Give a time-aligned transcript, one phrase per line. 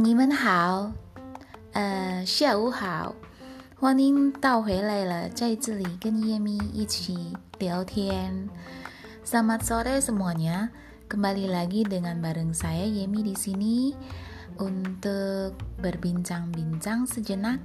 [0.00, 0.92] 你们好，
[1.72, 3.14] 呃，下午好，
[3.78, 8.48] 欢迎到回来了，在这里跟叶咪一起聊天。
[9.24, 10.70] Selamat sore semuanya,
[11.08, 13.90] kembali lagi dengan bareng saya Yemi di sini
[14.56, 17.58] untuk berbincang-bincang sejenak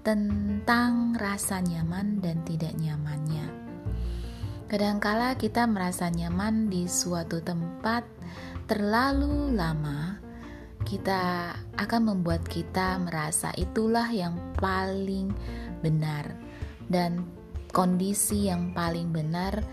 [0.00, 3.44] tentang rasa nyaman dan tidak nyamannya.
[4.66, 8.02] Kadangkala kita merasa nyaman di suatu tempat
[8.66, 10.18] terlalu lama
[10.83, 15.33] kita akan membuat kita merasa itulah yang paling
[15.81, 16.35] benar
[16.91, 17.25] dan
[17.71, 19.63] kondisi yang paling benar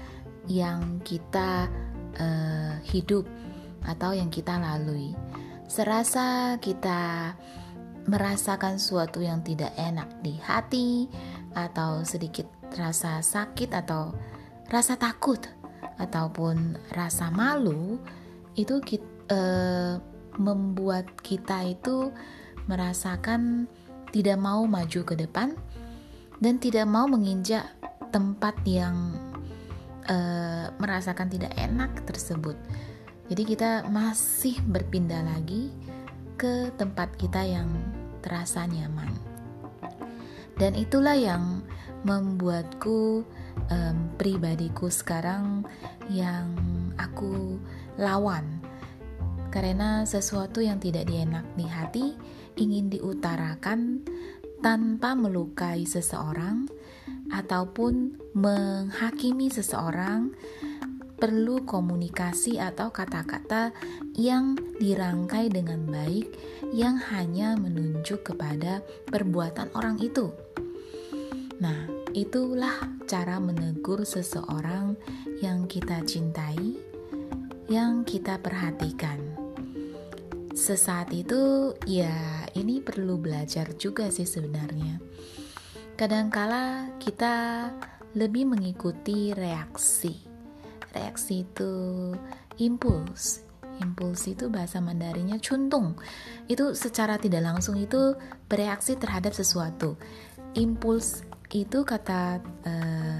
[0.48, 1.68] yang kita
[2.16, 3.28] uh, hidup
[3.84, 5.12] atau yang kita lalui.
[5.68, 7.34] Serasa kita
[8.08, 11.12] merasakan suatu yang tidak enak di hati
[11.52, 14.16] atau sedikit rasa sakit atau
[14.72, 15.40] rasa takut
[16.00, 18.00] ataupun rasa malu
[18.56, 19.94] itu kita, uh, eh,
[20.38, 22.14] membuat kita itu
[22.70, 23.66] merasakan
[24.14, 25.52] tidak mau maju ke depan
[26.38, 27.66] dan tidak mau menginjak
[28.08, 29.12] tempat yang
[30.08, 32.56] uh, merasakan tidak enak tersebut.
[33.28, 35.68] Jadi kita masih berpindah lagi
[36.40, 37.68] ke tempat kita yang
[38.24, 39.12] terasa nyaman.
[40.56, 41.62] Dan itulah yang
[42.02, 43.22] membuatku
[43.68, 45.66] um, pribadiku sekarang
[46.08, 46.50] yang
[46.98, 47.58] aku
[47.98, 48.57] lawan
[49.48, 52.06] karena sesuatu yang tidak dienak di hati
[52.60, 54.04] ingin diutarakan
[54.60, 56.66] tanpa melukai seseorang
[57.30, 60.34] ataupun menghakimi seseorang
[61.18, 63.74] perlu komunikasi atau kata-kata
[64.14, 66.30] yang dirangkai dengan baik
[66.70, 70.30] yang hanya menunjuk kepada perbuatan orang itu.
[71.58, 74.94] Nah, itulah cara menegur seseorang
[75.42, 76.78] yang kita cintai,
[77.66, 79.37] yang kita perhatikan
[80.58, 82.10] sesaat itu ya
[82.58, 84.98] ini perlu belajar juga sih sebenarnya.
[85.94, 87.70] Kadangkala kita
[88.18, 90.18] lebih mengikuti reaksi.
[90.90, 91.72] Reaksi itu
[92.58, 93.46] impuls.
[93.78, 95.94] Impuls itu bahasa Mandarinnya cuntung.
[96.50, 98.18] Itu secara tidak langsung itu
[98.50, 99.94] bereaksi terhadap sesuatu.
[100.58, 101.22] Impuls
[101.54, 103.18] itu kata uh,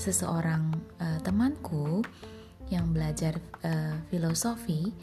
[0.00, 2.00] seseorang uh, temanku
[2.72, 4.94] yang belajar uh, filosofi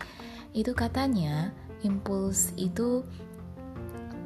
[0.57, 1.53] itu katanya
[1.87, 3.07] impuls itu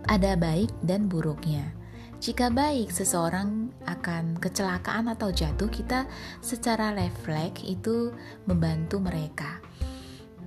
[0.10, 1.78] ada baik dan buruknya.
[2.22, 6.06] Jika baik, seseorang akan kecelakaan atau jatuh, kita
[6.42, 8.14] secara refleks itu
[8.46, 9.58] membantu mereka.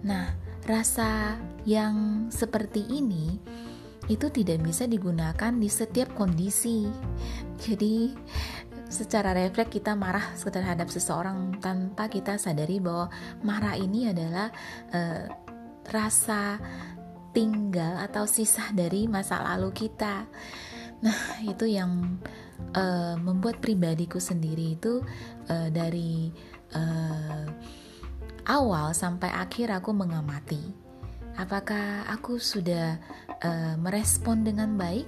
[0.07, 1.35] Nah, rasa
[1.67, 3.43] yang seperti ini
[4.07, 6.87] itu tidak bisa digunakan di setiap kondisi.
[7.59, 8.15] Jadi,
[8.87, 13.11] secara refleks kita marah terhadap seseorang tanpa kita sadari bahwa
[13.43, 14.55] marah ini adalah
[14.95, 15.27] uh,
[15.91, 16.63] rasa
[17.35, 20.25] tinggal atau sisa dari masa lalu kita.
[21.05, 22.23] Nah, itu yang
[22.73, 25.05] uh, membuat pribadiku sendiri itu
[25.51, 26.33] uh, dari
[26.73, 27.45] uh,
[28.49, 30.85] awal sampai akhir aku mengamati
[31.35, 32.99] apakah aku sudah
[33.43, 35.07] uh, merespon dengan baik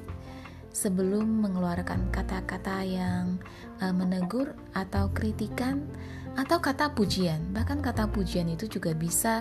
[0.74, 3.40] sebelum mengeluarkan kata-kata yang
[3.80, 5.86] uh, menegur atau kritikan
[6.36, 7.52] atau kata pujian.
[7.56, 9.40] Bahkan kata pujian itu juga bisa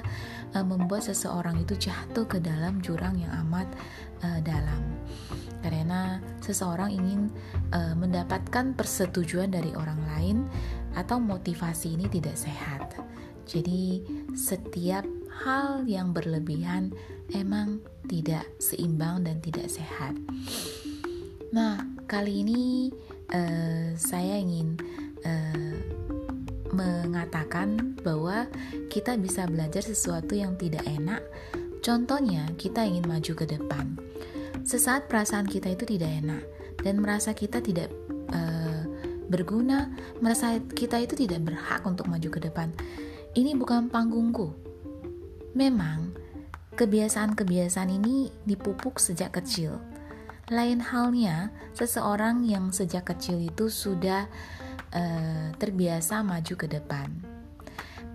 [0.55, 3.67] uh, membuat seseorang itu jatuh ke dalam jurang yang amat
[4.23, 4.81] uh, dalam.
[5.59, 7.27] Karena seseorang ingin
[7.75, 10.37] uh, mendapatkan persetujuan dari orang lain
[10.95, 12.95] atau motivasi ini tidak sehat.
[13.45, 14.01] Jadi
[14.33, 15.05] setiap
[15.45, 16.89] hal yang berlebihan
[17.35, 20.17] emang tidak seimbang dan tidak sehat.
[21.53, 22.89] Nah, kali ini
[23.33, 24.77] uh, saya ingin
[26.75, 28.51] mengatakan bahwa
[28.91, 31.23] kita bisa belajar sesuatu yang tidak enak.
[31.79, 33.95] Contohnya, kita ingin maju ke depan.
[34.65, 36.43] Sesaat perasaan kita itu tidak enak
[36.81, 37.93] dan merasa kita tidak
[38.33, 38.83] uh,
[39.29, 42.73] berguna, merasa kita itu tidak berhak untuk maju ke depan.
[43.37, 44.53] Ini bukan panggungku.
[45.55, 46.13] Memang
[46.75, 49.79] kebiasaan-kebiasaan ini dipupuk sejak kecil.
[50.53, 54.29] Lain halnya, seseorang yang sejak kecil itu sudah
[54.95, 57.35] uh, terbiasa maju ke depan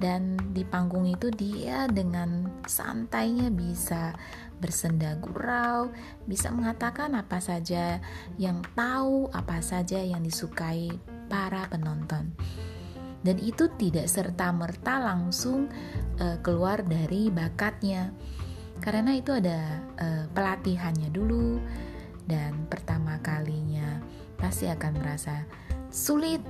[0.01, 4.17] dan di panggung itu dia dengan santainya bisa
[4.57, 5.93] bersenda gurau,
[6.25, 8.01] bisa mengatakan apa saja
[8.41, 10.89] yang tahu, apa saja yang disukai
[11.29, 12.33] para penonton.
[13.21, 15.69] Dan itu tidak serta-merta langsung
[16.17, 18.17] uh, keluar dari bakatnya.
[18.81, 21.61] Karena itu ada uh, pelatihannya dulu
[22.25, 24.01] dan pertama kalinya
[24.41, 25.45] pasti akan merasa
[25.93, 26.41] sulit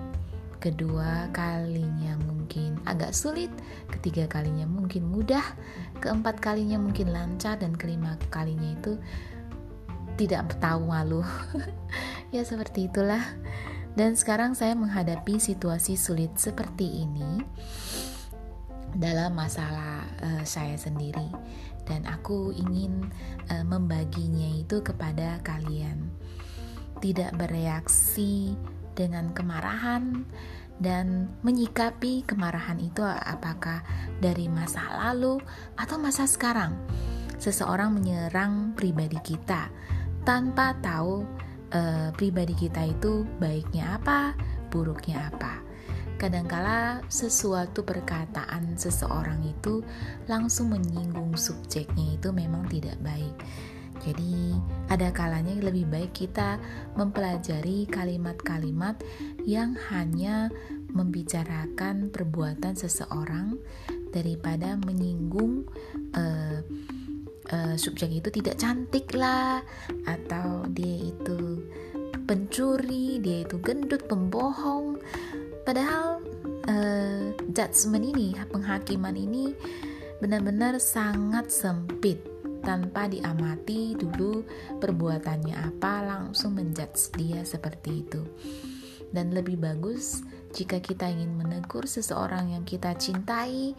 [0.60, 3.50] kedua kalinya mungkin agak sulit,
[3.88, 5.42] ketiga kalinya mungkin mudah,
[6.04, 9.00] keempat kalinya mungkin lancar, dan kelima kalinya itu
[10.20, 11.24] tidak tahu malu.
[12.34, 13.24] ya seperti itulah.
[13.96, 17.42] Dan sekarang saya menghadapi situasi sulit seperti ini
[18.94, 21.26] dalam masalah uh, saya sendiri
[21.86, 23.10] dan aku ingin
[23.50, 26.10] uh, membaginya itu kepada kalian.
[27.00, 28.54] Tidak bereaksi
[29.00, 30.29] dengan kemarahan
[30.76, 33.81] dan menyikapi kemarahan itu apakah
[34.20, 35.41] dari masa lalu
[35.81, 36.76] atau masa sekarang.
[37.41, 39.73] Seseorang menyerang pribadi kita
[40.29, 41.25] tanpa tahu
[41.73, 44.37] uh, pribadi kita itu baiknya apa,
[44.69, 45.64] buruknya apa.
[46.20, 49.81] Kadangkala sesuatu perkataan seseorang itu
[50.29, 53.32] langsung menyinggung subjeknya itu memang tidak baik.
[54.00, 54.56] Jadi,
[54.88, 56.56] ada kalanya lebih baik kita
[56.97, 58.97] mempelajari kalimat-kalimat
[59.44, 60.49] yang hanya
[60.88, 63.61] membicarakan perbuatan seseorang
[64.08, 65.69] daripada menyinggung
[66.17, 66.64] uh,
[67.52, 69.61] uh, subjek itu tidak cantik lah,
[70.08, 71.61] atau dia itu
[72.25, 74.97] pencuri, dia itu gendut, pembohong.
[75.69, 76.25] Padahal
[76.73, 79.52] uh, judgement ini, penghakiman ini
[80.25, 82.29] benar-benar sangat sempit
[82.60, 84.44] tanpa diamati dulu
[84.78, 88.22] perbuatannya apa langsung menjudge dia seperti itu.
[89.10, 90.22] Dan lebih bagus
[90.54, 93.74] jika kita ingin menegur seseorang yang kita cintai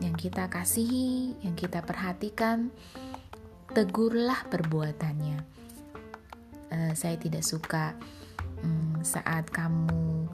[0.00, 2.72] yang kita kasihi yang kita perhatikan
[3.70, 5.38] tegurlah perbuatannya.
[6.70, 7.94] Uh, saya tidak suka
[8.64, 10.26] um, saat kamu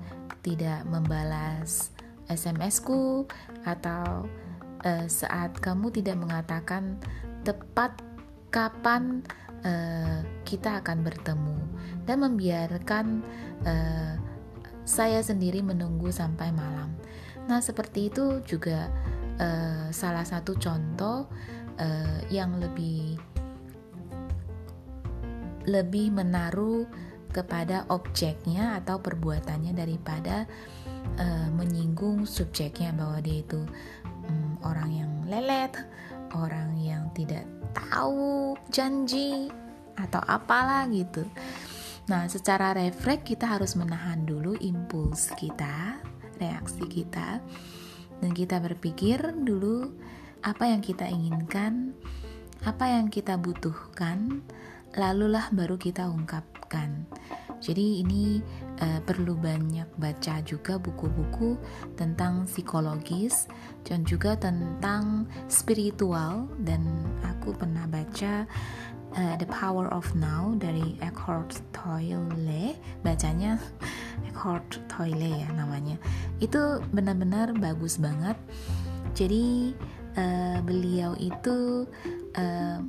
[0.46, 1.90] tidak membalas
[2.30, 3.26] SMS-ku
[3.66, 4.30] atau
[4.86, 7.02] uh, saat kamu tidak mengatakan
[7.42, 7.98] tepat
[8.54, 9.26] kapan
[9.66, 11.58] uh, kita akan bertemu
[12.06, 13.06] dan membiarkan
[13.66, 14.14] uh,
[14.86, 16.94] saya sendiri menunggu sampai malam.
[17.50, 18.86] Nah, seperti itu juga
[19.42, 21.26] uh, salah satu contoh
[21.78, 23.18] uh, yang lebih
[25.66, 26.86] lebih menaruh
[27.34, 30.46] kepada objeknya atau perbuatannya daripada
[31.18, 33.60] uh, menyinggung subjeknya bahwa dia itu
[34.66, 35.72] orang yang lelet
[36.34, 39.48] orang yang tidak tahu janji
[39.96, 41.24] atau apalah gitu.
[42.06, 45.98] Nah, secara refleks kita harus menahan dulu impuls kita,
[46.38, 47.42] reaksi kita,
[48.22, 49.90] dan kita berpikir dulu
[50.46, 51.96] apa yang kita inginkan,
[52.62, 54.46] apa yang kita butuhkan,
[54.94, 57.10] lalulah baru kita ungkapkan.
[57.58, 58.38] Jadi ini
[58.80, 61.56] uh, perlu banyak baca juga buku-buku
[61.96, 63.48] tentang psikologis
[63.84, 66.48] dan juga tentang spiritual.
[66.60, 66.84] Dan
[67.24, 68.44] aku pernah baca
[69.16, 72.76] uh, The Power of Now dari Eckhart Tolle.
[73.00, 73.56] Bacanya
[74.28, 75.96] Eckhart Tolle ya namanya.
[76.42, 78.36] Itu benar-benar bagus banget.
[79.16, 79.72] Jadi
[80.18, 81.88] uh, beliau itu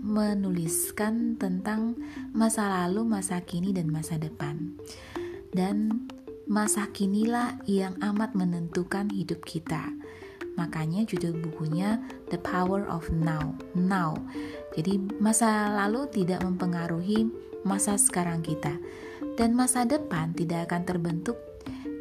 [0.03, 1.95] menuliskan tentang
[2.35, 4.75] masa lalu, masa kini, dan masa depan.
[5.51, 6.07] Dan
[6.47, 9.91] masa kinilah yang amat menentukan hidup kita.
[10.57, 12.01] Makanya judul bukunya
[12.33, 13.53] The Power of Now.
[13.77, 14.17] Now.
[14.73, 17.29] Jadi masa lalu tidak mempengaruhi
[17.61, 18.79] masa sekarang kita.
[19.37, 21.37] Dan masa depan tidak akan terbentuk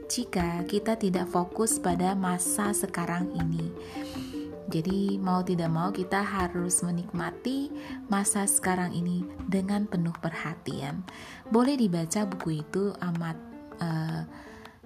[0.06, 3.74] jika kita tidak fokus pada masa sekarang ini.
[4.66, 7.70] Jadi, mau tidak mau, kita harus menikmati
[8.10, 11.06] masa sekarang ini dengan penuh perhatian.
[11.48, 13.38] Boleh dibaca buku itu, amat
[13.78, 14.22] uh,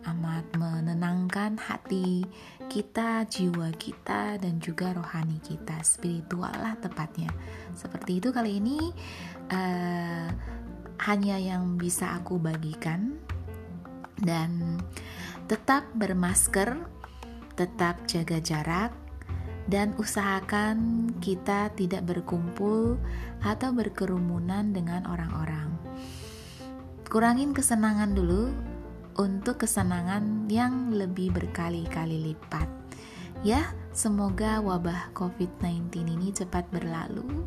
[0.08, 2.24] amat menenangkan hati
[2.72, 7.28] kita, jiwa kita, dan juga rohani kita, spiritual lah tepatnya.
[7.76, 8.78] Seperti itu kali ini
[9.52, 10.28] uh,
[11.04, 13.20] hanya yang bisa aku bagikan
[14.20, 14.80] dan
[15.48, 16.76] tetap bermasker,
[17.56, 18.92] tetap jaga jarak,
[19.70, 22.98] dan usahakan kita tidak berkumpul
[23.38, 25.70] atau berkerumunan dengan orang-orang.
[27.06, 28.50] Kurangin kesenangan dulu
[29.14, 32.66] untuk kesenangan yang lebih berkali-kali lipat.
[33.46, 37.46] Ya, semoga wabah COVID-19 ini cepat berlalu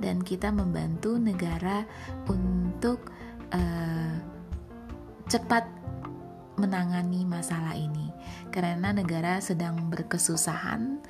[0.00, 1.84] dan kita membantu negara
[2.26, 3.12] untuk
[3.54, 4.16] uh,
[5.30, 5.68] cepat
[6.58, 8.07] menangani masalah ini
[8.54, 11.00] karena negara sedang berkesusahan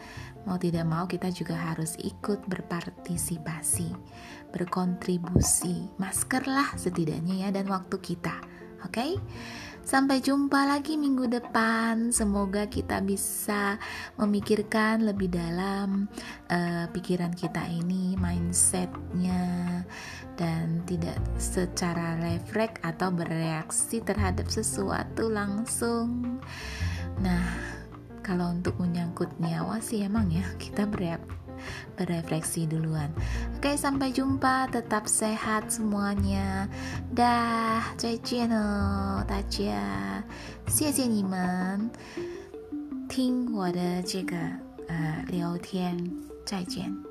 [0.49, 3.93] Mau tidak mau kita juga harus ikut berpartisipasi,
[4.49, 5.93] berkontribusi.
[6.01, 8.33] Masker lah setidaknya ya dan waktu kita.
[8.81, 8.97] Oke?
[8.97, 9.11] Okay?
[9.85, 12.11] Sampai jumpa lagi minggu depan.
[12.15, 13.79] Semoga kita bisa
[14.19, 16.11] memikirkan lebih dalam
[16.51, 19.83] uh, pikiran kita ini, mindsetnya,
[20.39, 26.41] dan tidak secara refleks atau bereaksi terhadap sesuatu langsung.
[27.19, 27.79] Nah,
[28.23, 31.38] kalau untuk menyangkut nyawa sih emang ya kita bereak
[31.96, 33.08] berefleksi duluan.
[33.58, 34.68] Oke, sampai jumpa.
[34.74, 36.68] Tetap sehat semuanya.
[37.14, 40.24] Dah, 再见哦，大家，
[40.68, 41.90] 谢谢你们
[43.08, 44.36] 听我的这个
[44.90, 45.98] 呃聊天，
[46.46, 47.07] 再见。